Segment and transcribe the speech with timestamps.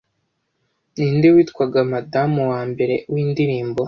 [0.95, 3.79] Ninde witwaga Madamu wa mbere windirimbo